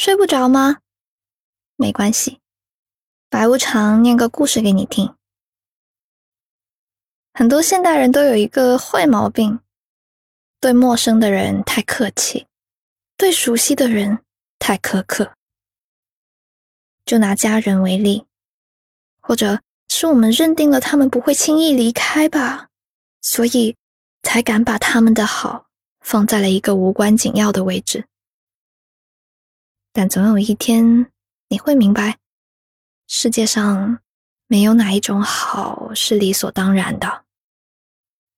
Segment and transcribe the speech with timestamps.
[0.00, 0.78] 睡不着吗？
[1.76, 2.40] 没关系，
[3.28, 5.14] 白无常念个故事给你听。
[7.34, 9.60] 很多现代人都有一个坏毛病，
[10.58, 12.46] 对陌生的人太客气，
[13.18, 14.20] 对熟悉的人
[14.58, 15.34] 太苛刻。
[17.04, 18.24] 就拿家人为例，
[19.20, 19.60] 或者
[19.90, 22.70] 是我们认定了他们不会轻易离开吧，
[23.20, 23.76] 所以
[24.22, 25.66] 才敢把他们的好
[26.00, 28.06] 放在了一个无关紧要的位置。
[29.92, 31.10] 但总有一天，
[31.48, 32.18] 你会明白，
[33.08, 34.00] 世界上
[34.46, 37.24] 没有哪一种好是理所当然的，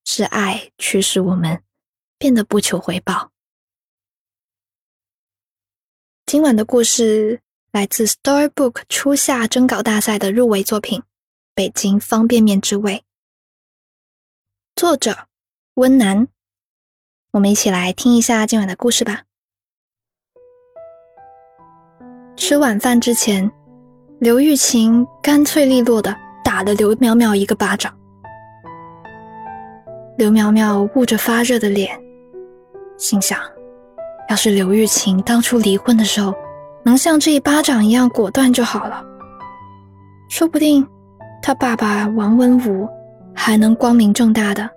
[0.05, 1.63] 是爱驱使我们
[2.17, 3.31] 变得不求回报。
[6.25, 11.01] 今晚的故事来自 Storybook 初夏征稿大赛的入围作品
[11.55, 12.95] 《北京方便面之味》，
[14.75, 15.29] 作者
[15.75, 16.27] 温南。
[17.33, 19.25] 我们一起来听一下今晚的故事吧。
[22.45, 23.49] 吃晚饭之前，
[24.19, 26.13] 刘玉琴干脆利落的
[26.43, 27.95] 打了刘苗苗一个巴掌。
[30.19, 31.97] 刘苗苗捂着发热的脸，
[32.99, 33.39] 心想：
[34.29, 36.35] 要是刘玉琴当初离婚的时候
[36.85, 39.05] 能像这一巴掌一样果断就好了，
[40.29, 40.85] 说不定
[41.41, 42.89] 他爸爸王文武
[43.33, 44.69] 还能光明正大的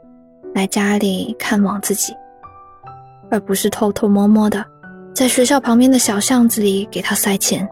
[0.53, 2.13] 来家里看望自己，
[3.31, 4.63] 而不是偷偷摸摸的。
[5.15, 7.65] 在学校旁边的小巷子里给他塞钱。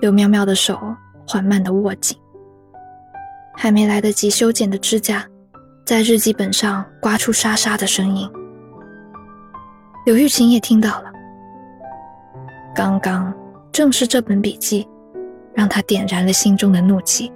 [0.00, 0.76] 刘妙妙的手
[1.28, 2.18] 缓慢的握紧，
[3.56, 5.24] 还没来得及修剪的指甲，
[5.84, 8.28] 在日记本上刮出沙沙的声音。
[10.04, 11.12] 刘玉琴也听到了。
[12.74, 13.32] 刚刚
[13.70, 14.88] 正是这本笔记，
[15.54, 17.32] 让他点燃了心中的怒气。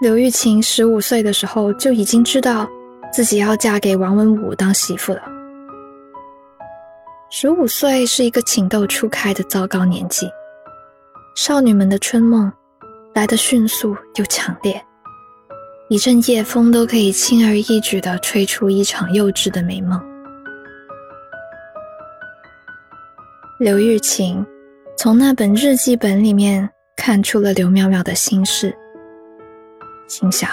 [0.00, 2.68] 刘玉琴十五岁的时候就已经知道
[3.12, 5.22] 自己要嫁给王文武当媳妇了。
[7.30, 10.28] 十五岁是一个情窦初开的糟糕年纪，
[11.36, 12.52] 少女们的春梦
[13.14, 14.84] 来得迅速又强烈，
[15.88, 20.02] 一阵夜风都可以轻而易举地吹出一场幼稚的美梦。
[23.58, 24.44] 刘玉琴
[24.98, 28.76] 从那本日记本里面看出了刘妙妙的心事。
[30.12, 30.50] 心想，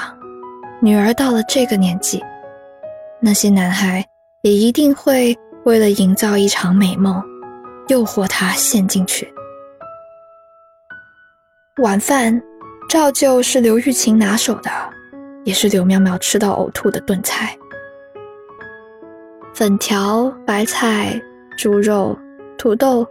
[0.81, 2.23] 女儿到了这个年纪，
[3.19, 4.05] 那些男孩
[4.41, 7.21] 也一定会为了营造一场美梦，
[7.89, 9.29] 诱惑她陷进去。
[11.79, 12.41] 晚饭
[12.87, 14.71] 照旧是刘玉琴拿手的，
[15.43, 17.53] 也是刘苗苗吃到呕吐的炖菜：
[19.53, 21.21] 粉条、白菜、
[21.57, 22.17] 猪肉、
[22.57, 23.05] 土豆，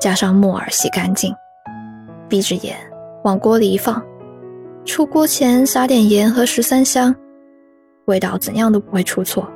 [0.00, 1.34] 加上木耳洗干净，
[2.28, 2.76] 闭着眼
[3.24, 4.00] 往锅里一放。
[4.90, 7.14] 出锅前撒点盐和十三香，
[8.06, 9.48] 味道怎样都不会出错。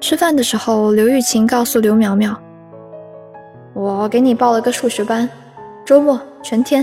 [0.00, 2.34] 吃饭的时候，刘玉琴告诉刘苗苗
[3.76, 5.28] ：“我给你报了个数学班，
[5.84, 6.82] 周末全天。”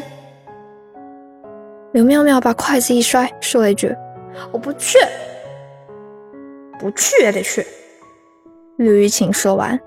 [1.92, 3.92] 刘苗苗把筷子一摔，说了一句
[4.54, 5.00] ：“我不去，
[6.80, 7.66] 不去也得去。”
[8.78, 9.78] 刘玉琴说完，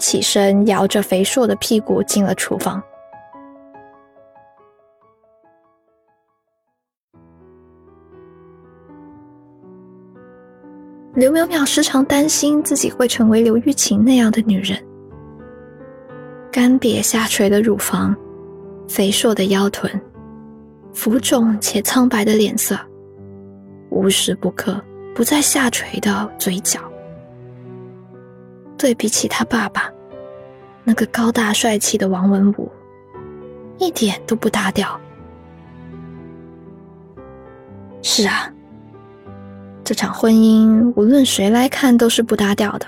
[0.00, 2.82] 起身摇着肥硕的屁股进了厨房。
[11.18, 14.80] 刘淼淼时常担心自己会成为刘玉琴那样的女人，
[16.48, 18.14] 干瘪下垂的乳房，
[18.86, 20.00] 肥硕的腰臀，
[20.94, 22.78] 浮肿且苍白的脸色，
[23.90, 24.80] 无时不刻
[25.12, 26.80] 不在下垂的嘴角。
[28.76, 29.92] 对比起他爸爸，
[30.84, 32.70] 那个高大帅气的王文武，
[33.78, 34.88] 一点都不搭调。
[38.02, 38.54] 是啊。
[39.88, 42.86] 这场婚姻，无论谁来看都是不搭调的。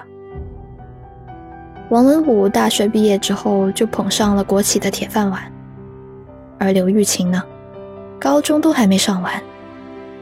[1.89, 5.41] 王文武大学毕业之后就捧上了国企的铁饭碗，
[6.59, 7.43] 而刘玉琴呢，
[8.21, 9.33] 高中都还没上完，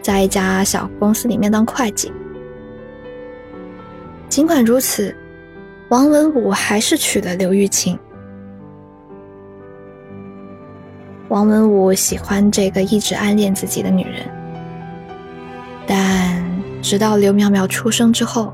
[0.01, 2.13] 在一家小公司里面当会计。
[4.29, 5.13] 尽管如此，
[5.89, 7.99] 王文武还是娶了刘玉琴。
[11.27, 14.31] 王文武喜欢这个一直暗恋自己的女人，
[15.85, 16.28] 但。
[16.81, 18.53] 直到刘苗苗出生之后，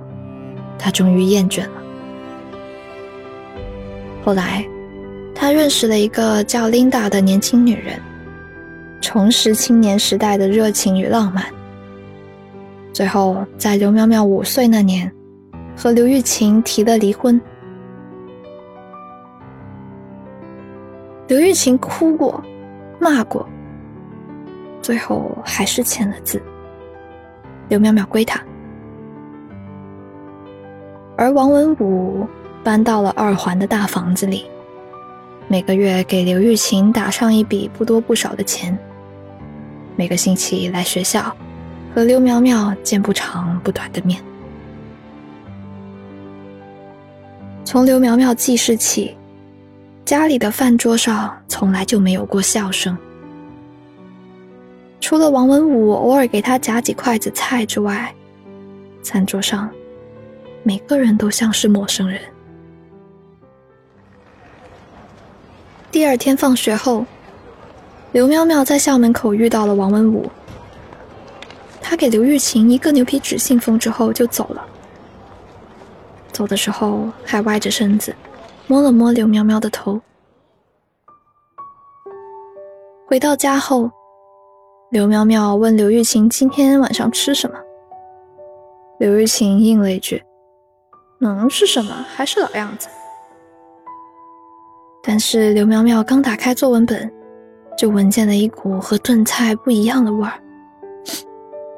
[0.79, 1.82] 他终于厌倦了。
[4.25, 4.65] 后来，
[5.35, 8.00] 他认识了一个叫琳达的年轻女人，
[9.00, 11.44] 重拾青年时代的热情与浪漫。
[12.93, 15.12] 最后，在刘苗苗五岁那年，
[15.77, 17.41] 和刘玉琴提了离婚。
[21.27, 22.43] 刘玉琴哭过，
[23.00, 23.47] 骂过，
[24.81, 26.41] 最后还是签了字，
[27.69, 28.40] 刘淼淼归他。
[31.16, 32.26] 而王文武
[32.62, 34.44] 搬到了二环的大房子里，
[35.49, 38.76] 每个月给刘玉琴打上一笔不多不少的钱，
[39.96, 41.34] 每个星期来学校
[41.94, 44.20] 和刘淼淼见不长不短的面。
[47.64, 49.17] 从刘苗苗记事起，
[50.05, 52.96] 家里的饭桌上从来就没有过笑声。
[55.05, 58.11] 除了王文武偶尔给他夹几筷子菜之外，
[59.03, 59.71] 餐桌上
[60.62, 62.19] 每个人都像是陌生人。
[65.91, 67.05] 第二天放学后，
[68.12, 70.31] 刘苗苗在校门口遇到了王文武，
[71.83, 74.67] 他给刘玉琴一个牛皮纸信封之后就走了。
[76.33, 78.17] 走的时候还歪着身子，
[78.67, 80.01] 摸了摸刘苗苗的头。
[83.06, 83.91] 回到家后，
[84.94, 87.58] 刘苗苗问刘玉琴今天晚上吃什么。
[89.00, 90.23] 刘玉琴应了一句
[91.19, 91.93] ：“能是什么？
[92.14, 92.87] 还是老样子。”
[95.02, 97.12] 但是刘苗苗刚打开作文本，
[97.76, 100.35] 就闻见了一股和炖菜不一样的味儿，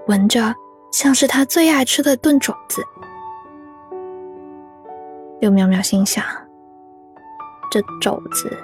[0.08, 0.54] 闻着
[0.92, 2.82] 像是她最爱吃的炖肘子。
[5.40, 6.22] 刘淼淼心想
[7.72, 8.54] ：“这肘子，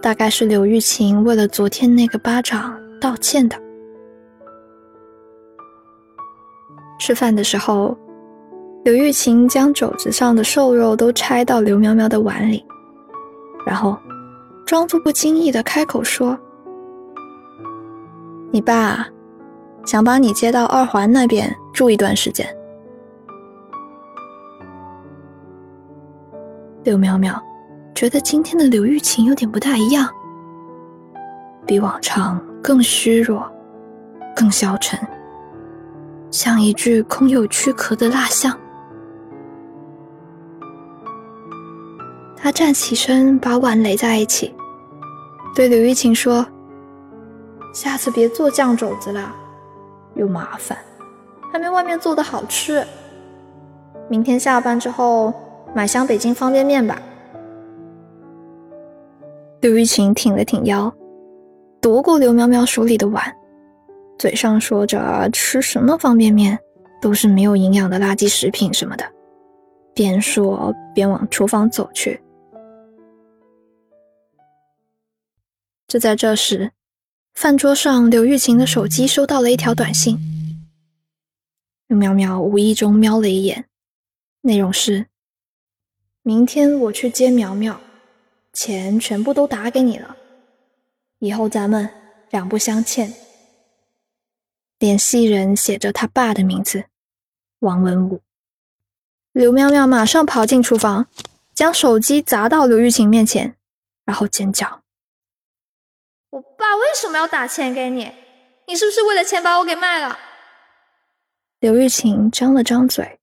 [0.00, 3.60] 大概是刘玉琴为了昨天那个巴掌道歉的。”
[7.00, 7.96] 吃饭的时候，
[8.84, 12.62] 刘玉琴将肘子上的瘦肉都拆到刘苗苗的碗里，
[13.66, 13.96] 然后
[14.66, 16.38] 装作不经意的开口说
[18.52, 19.08] ：“你爸
[19.86, 22.46] 想把你接到二环那边住一段时间。”
[26.84, 27.42] 刘苗苗
[27.94, 30.06] 觉得今天的刘玉琴有点不大一样，
[31.66, 33.50] 比往常更虚弱，
[34.36, 34.98] 更消沉，
[36.30, 38.58] 像一具空有躯壳的蜡像。
[42.36, 44.54] 他站起身，把碗垒在一起，
[45.54, 46.46] 对刘玉琴说
[47.74, 49.34] ：“下次别做酱肘子了，
[50.14, 50.78] 又麻烦，
[51.52, 52.86] 还没外面做的好吃。
[54.08, 55.32] 明天下班之后。”
[55.72, 57.00] 买箱北京方便面吧。
[59.60, 60.92] 刘玉琴挺了挺腰，
[61.80, 63.22] 夺过刘苗苗手里的碗，
[64.20, 66.58] 嘴上说着吃什么方便面
[67.00, 69.12] 都是没有营养的垃圾食品什么的，
[69.94, 72.20] 边说边往厨房走去。
[75.88, 76.70] 就在这时，
[77.32, 80.18] 饭桌上刘玉琴的手机收到了一条短信。
[81.86, 83.64] 刘苗苗无意中瞄了一眼，
[84.42, 85.06] 内容是。
[86.22, 87.80] 明天我去接苗苗，
[88.52, 90.14] 钱全部都打给你了。
[91.20, 91.88] 以后咱们
[92.28, 93.10] 两不相欠。
[94.80, 96.86] 联系人写着他爸的名字，
[97.58, 98.22] 王文武。
[99.30, 101.06] 刘苗苗马上跑进厨房，
[101.52, 103.54] 将手机砸到刘玉琴面前，
[104.06, 104.80] 然后尖叫
[106.32, 108.10] ：“我爸为什么要打钱给你？
[108.68, 110.18] 你是不是为了钱把我给卖了？”
[111.60, 113.20] 刘玉琴张了张嘴，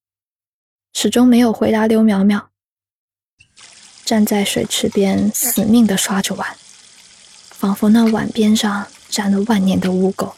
[0.94, 2.52] 始终没有回答刘苗苗。
[4.06, 6.56] 站在水池边，死命的刷着碗，
[7.50, 10.36] 仿佛那碗边上沾了万年的污垢。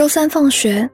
[0.00, 0.88] 周三放学，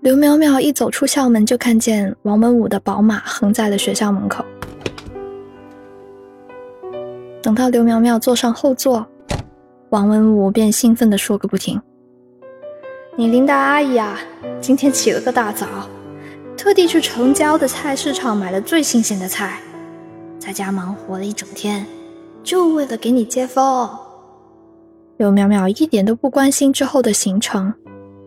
[0.00, 4.44] 刘淼淼一走出校门，就看见王文武的宝马横在了学校门口。
[7.40, 9.06] 等到刘淼淼坐上后座，
[9.90, 11.80] 王文武便兴奋的说个不停
[13.14, 14.18] ：“你林大阿姨啊，
[14.60, 15.68] 今天起了个大早。”
[16.58, 19.60] 特地去城郊的菜市场买了最新鲜的菜，
[20.40, 21.86] 在家忙活了一整天，
[22.42, 23.88] 就为了给你接风。
[25.16, 27.72] 刘淼淼一点都不关心之后的行程，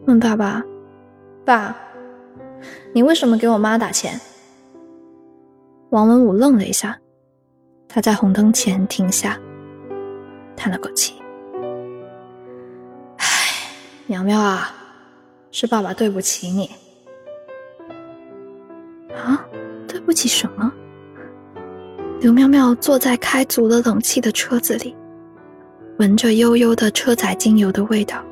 [0.10, 0.64] 问爸爸
[1.46, 1.76] ：“爸，
[2.94, 4.20] 你为什么给我妈打钱？”
[5.92, 6.98] 王文武愣了一下，
[7.88, 9.40] 他在红灯前停下，
[10.56, 11.14] 叹了口气
[13.18, 13.26] ：“唉，
[14.08, 14.74] 苗苗啊，
[15.52, 16.72] 是爸爸对不起你。”
[19.14, 19.46] 啊，
[19.88, 20.74] 对不起，什么？
[22.20, 24.96] 刘苗苗坐在开足了冷气的车子里，
[26.00, 28.29] 闻着悠悠的车载精油的味道，忽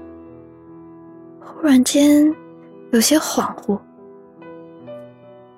[1.68, 2.34] 突然间
[2.94, 3.78] 有些恍惚。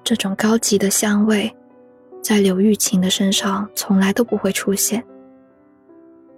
[0.04, 1.56] 这种高级的香味，
[2.20, 5.06] 在刘玉琴的身上从来都不会出现，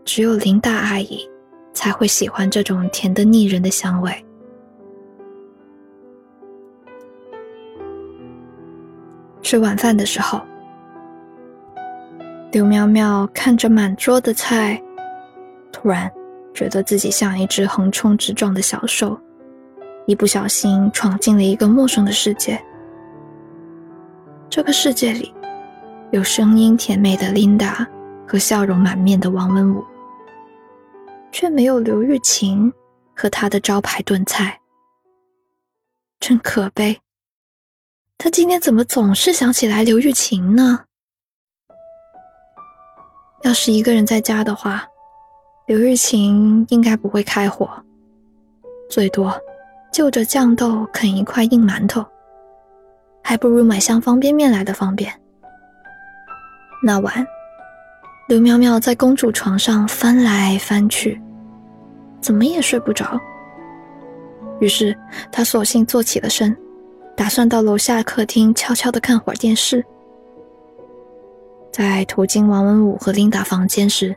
[0.04, 1.26] 只有林大阿姨
[1.72, 4.14] 才会喜欢这种甜的腻人的香味。
[9.42, 10.42] 吃晚饭的时候，
[12.52, 14.84] 刘苗苗看着满桌的菜，
[15.72, 16.12] 突然
[16.54, 19.18] 觉得自己像一只横冲直撞的小兽，
[20.12, 22.62] 一不小心闯进了一个陌生的世界。
[24.50, 25.34] 这个世界里，
[26.12, 27.88] 有声音甜美的琳达
[28.28, 29.82] 和笑容满面的王文武，
[31.32, 32.70] 却没有刘玉琴
[33.16, 34.60] 和他的招牌炖菜。
[36.20, 37.00] 真可悲！
[38.18, 40.84] 他今天怎么总是想起来刘玉琴呢？
[43.44, 44.86] 要是一个人在家的话，
[45.68, 47.70] 刘玉琴应该不会开火，
[48.90, 49.42] 最多
[49.92, 52.06] 就着酱豆啃一块硬馒头，
[53.22, 55.14] 还不如买箱方便面来的方便。
[56.82, 57.26] 那晚，
[58.28, 61.22] 刘苗苗在公主床上翻来翻去，
[62.22, 63.20] 怎么也睡不着。
[64.60, 64.98] 于是
[65.32, 66.56] 她索性坐起了身，
[67.16, 69.86] 打算到楼下客厅悄悄的看会儿电视。
[71.72, 74.16] 在途经王文武和琳达房间时，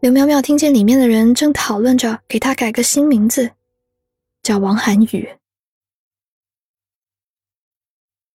[0.00, 3.50] 刘苗苗听见里面的人正讨论着给他改个新名字，
[4.44, 5.38] 叫王涵宇。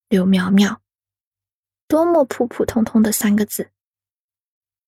[0.10, 0.82] 刘苗苗，
[1.88, 3.70] 多么普普通通的三个字，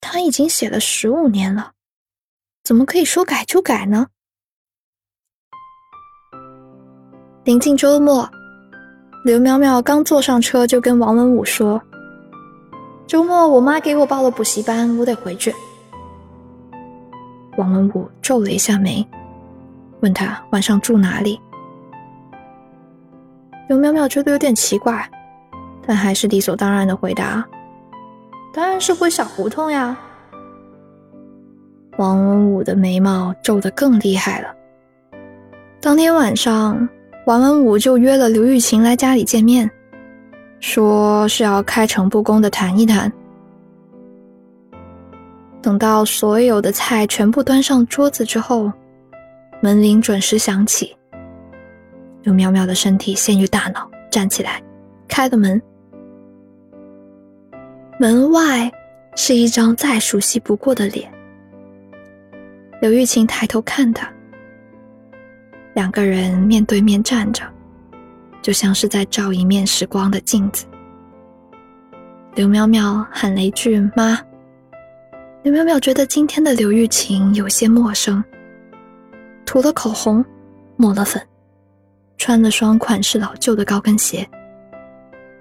[0.01, 1.73] 他已经写了十五年了，
[2.63, 4.07] 怎么可以说改就改呢？
[7.43, 8.27] 临近周末，
[9.23, 11.79] 刘苗苗刚坐上车，就跟王文武说。
[13.07, 15.53] 周末，我妈给我报了补习班，我得回去。
[17.59, 19.07] 王文武皱了一下眉，
[20.01, 21.39] 问他晚上住哪里。
[23.70, 25.10] 刘淼淼觉得有点奇怪，
[25.86, 27.43] 但还是理所当然的回答
[28.53, 29.98] ：“当然是回小胡同呀。”
[31.98, 34.53] 王文武的眉毛皱得更厉害了。
[35.79, 36.88] 当天晚上，
[37.25, 39.70] 王文武就约了刘玉琴来家里见面。
[40.60, 43.12] 说是要开诚布公的谈一谈。
[45.60, 48.72] 等到所有的菜全部端上桌子之后，
[49.61, 50.95] 门铃准时响起。
[52.23, 54.61] 刘苗苗的身体先于大脑，站起来，
[55.07, 55.61] 开了门。
[57.99, 58.71] 门外
[59.15, 61.11] 是一张再熟悉不过的脸。
[62.81, 64.11] 刘玉琴抬头看他，
[65.75, 67.43] 两个人面对面站着。
[68.41, 70.65] 就像是在照一面时光的镜子。
[72.33, 74.19] 刘苗苗喊了一句“妈”。
[75.43, 78.23] 刘苗苗觉得今天的刘玉琴有些陌生。
[79.51, 80.24] 涂了口红，
[80.77, 81.22] 抹了粉，
[82.17, 84.25] 穿了双款式老旧的高跟鞋，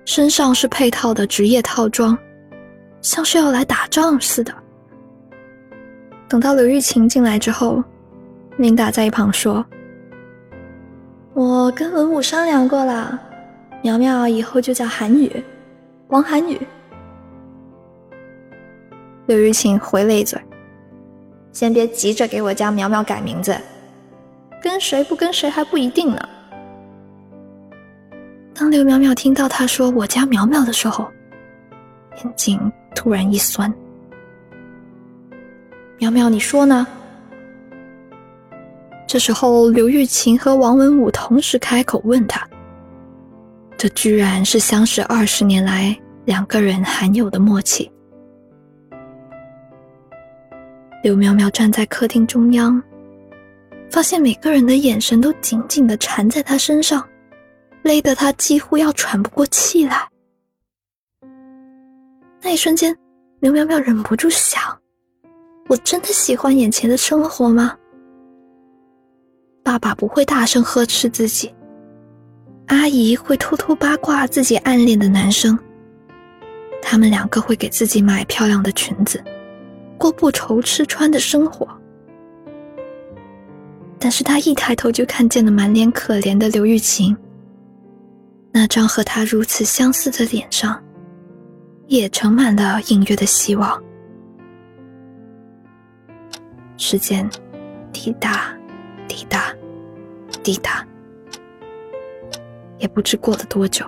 [0.04, 2.18] 身上是配套的职业套装，
[3.00, 4.52] 像是要来打仗似的。
[6.28, 7.80] 等到刘玉琴进来之后，
[8.58, 9.64] 琳达在一旁说。
[11.32, 13.16] 我跟文武商量过了，
[13.80, 15.30] 苗苗以后就叫韩宇，
[16.08, 16.60] 王韩宇。
[19.26, 20.36] 刘玉琴回了一嘴
[21.54, 23.56] ：“先别急着给我家苗苗改名字，
[24.60, 26.20] 跟谁不跟谁还不一定呢。”
[28.54, 31.10] 当刘苗苗听到他说“我家苗苗”的时候，
[32.22, 32.60] 眼睛
[32.94, 33.72] 突然一酸。
[35.98, 36.86] 苗苗，你说呢？
[39.06, 42.46] 这时候，刘玉琴和王文武同时开口问他
[43.76, 47.90] ：“这居然是相识二十年来两个人罕有的默契。”
[51.02, 52.80] 刘苗苗站在客厅中央，
[53.90, 57.06] 发现每个人的眼神都紧紧的缠在他身上，
[57.82, 60.08] 勒得他几乎要喘不过气来。
[62.40, 62.96] 那一瞬间，
[63.40, 64.62] 刘苗苗忍不住想
[65.68, 67.76] ：“我真的喜欢眼前的生活吗？”
[69.62, 71.52] 爸爸不会大声呵斥自己，
[72.66, 75.58] 阿姨会偷偷八卦自己暗恋的男生。
[76.80, 79.22] 他们两个会给自己买漂亮的裙子，
[79.98, 81.68] 过不愁吃穿的生活。
[84.00, 87.16] 但是他一抬头就看见了满脸可怜的刘玉琴，
[88.50, 90.82] 那张和他如此相似的脸上，
[91.86, 93.80] 也盛满了隐约的希望。
[96.76, 97.28] 时间，
[97.92, 98.52] 滴答，
[99.06, 99.54] 滴答。
[100.42, 100.86] 滴答，
[102.78, 103.84] 也不知过了多久，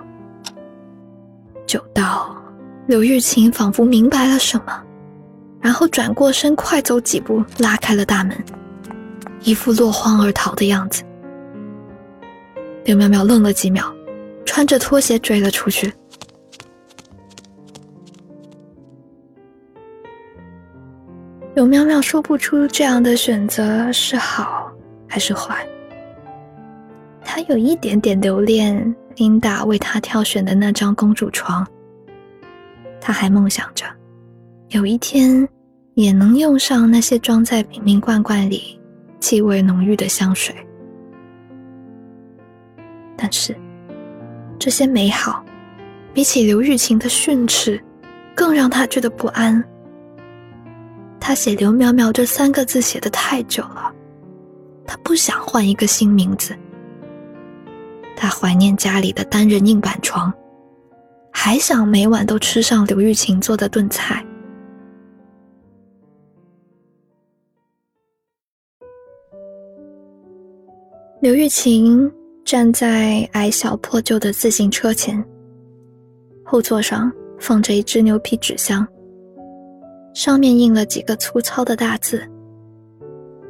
[1.65, 2.35] 久到
[2.85, 4.83] 刘玉琴仿佛明白了什么，
[5.59, 8.37] 然后转过身，快走几步，拉开了大门，
[9.43, 11.03] 一副落荒而逃的样子。
[12.85, 13.93] 刘苗苗愣了几秒，
[14.45, 15.93] 穿着拖鞋追了出去。
[21.55, 24.71] 刘苗苗说不出这样的选择是好
[25.07, 25.65] 还是坏。
[27.23, 31.65] 他有一点点留恋琳达为他挑选的那张公主床。
[32.99, 33.85] 他还梦想着，
[34.69, 35.47] 有一天
[35.93, 38.79] 也能用上那些装在瓶瓶罐罐里、
[39.23, 40.53] 气味浓郁的香水。
[43.15, 43.55] 但是，
[44.59, 45.41] 这些美好
[46.13, 47.81] 比起刘玉琴的训斥，
[48.35, 49.63] 更让他觉得不安。
[51.21, 53.89] 他写“刘淼淼”这三个字写的太久了，
[54.85, 56.53] 他不想换一个新名字。
[58.17, 60.33] 他怀念家里的单人硬板床，
[61.31, 64.21] 还想每晚都吃上刘玉琴做的炖菜。
[71.23, 72.11] 刘玉琴
[72.43, 75.23] 站在矮小破旧的自行车前，
[76.43, 78.85] 后座上放着一只牛皮纸箱。
[80.13, 82.21] 上面印了几个粗糙的大字：“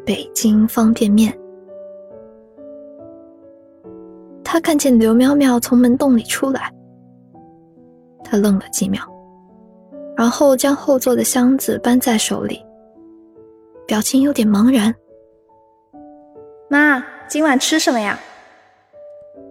[0.05, 1.35] 北京方便面。”
[4.45, 6.71] 他看见刘苗苗从门洞里出来，
[8.23, 9.01] 他愣了几秒，
[10.15, 12.63] 然后将后座的箱子搬在手里，
[13.87, 14.93] 表情有点茫然。
[16.69, 18.19] “妈，今晚吃什么呀？”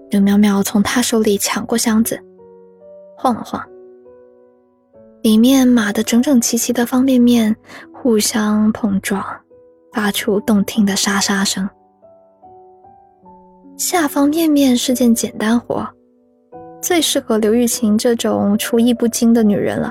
[0.08, 2.16] 刘苗苗从他手里抢过箱子，
[3.16, 3.60] 晃了晃。
[5.22, 7.56] 里面码的整整齐齐的方便面
[7.92, 9.20] 互相碰撞，
[9.92, 11.68] 发出动听的沙沙声。
[13.76, 15.84] 下方便面是件简单活，
[16.80, 19.90] 最适合刘玉琴这种厨艺不精的女人了。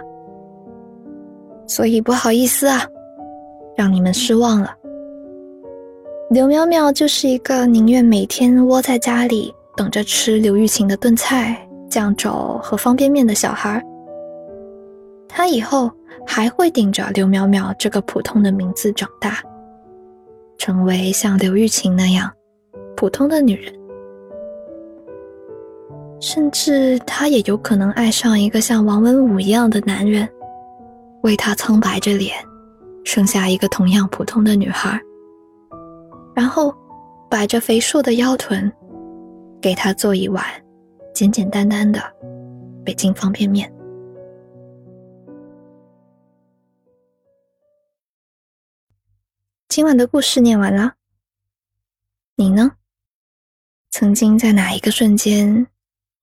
[1.68, 2.88] 所以不好意思啊，
[3.76, 4.74] 让你们失望了。
[6.32, 13.84] 刘苗苗就是一个宁愿每天窝在家里等着吃刘玉琴的炖菜、酱肘和方便面的小孩。
[15.28, 15.92] 她以后
[16.26, 19.44] 还会顶着刘淼淼这个普通的名字长大，
[20.58, 22.32] 成为像刘玉琴那样
[22.96, 23.74] 普通的女人，
[26.22, 30.30] 甚至她也有可能爱上一个像王文武一样的男人，
[31.24, 32.34] 为她苍白着脸，
[33.04, 34.98] 生下一个同样普通的女孩，
[36.42, 36.76] 然后
[37.30, 38.74] 摆着肥硕的腰臀，
[39.62, 40.44] 给他做一碗
[41.14, 42.02] 简简单单的
[42.84, 43.72] 北京方便面。
[49.70, 50.96] 今晚的故事念完了，
[52.36, 52.72] 你呢？
[53.92, 55.68] 曾经在哪一个瞬间，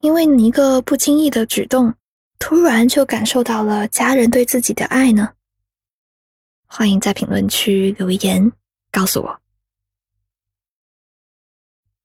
[0.00, 1.94] 因为你一个不经意的举动，
[2.40, 5.32] 突然就感受到了家人对自己的爱呢？
[6.66, 8.50] 欢迎在评论区留言
[8.90, 9.40] 告诉我。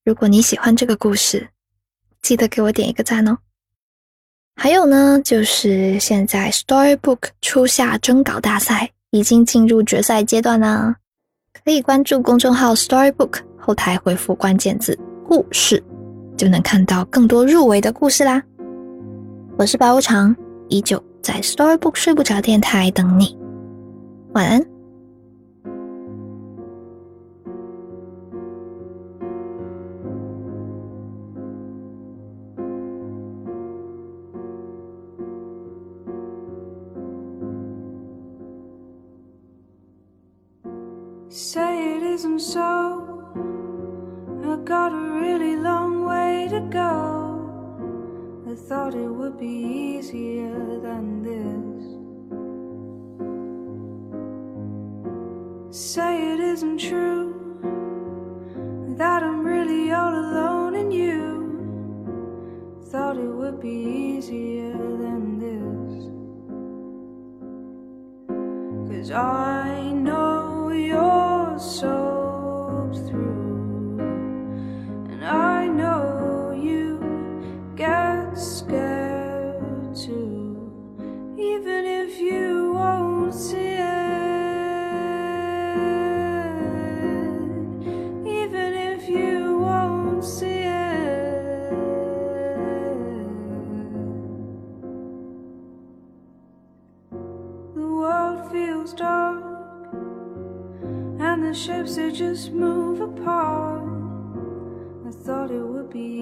[0.05, 1.47] 如果你喜欢这个故事，
[2.21, 3.37] 记得给我点一个赞哦。
[4.55, 10.97] 还有呢，就是现在 Storybook 初夏征稿大赛已经进入决赛阶段啦。
[11.63, 15.81] 可以关注公众号 Storybook，后台回复关键字“故事”，
[16.35, 18.43] 就能看到更多入围的故事啦。
[19.57, 20.35] 我是白无常，
[20.67, 23.37] 依旧在 Storybook 睡不着电台等你，
[24.33, 24.72] 晚安。
[49.43, 49.53] Be
[49.97, 51.83] easier than this.
[55.75, 57.27] Say it isn't true
[58.97, 61.23] that I'm really all alone in you
[62.89, 63.77] thought it would be
[64.07, 65.93] easier than this.
[68.89, 72.02] Cause I know you're soaked
[98.91, 99.41] dark
[101.19, 103.83] and the shapes they just move apart.
[105.07, 106.12] I thought it would be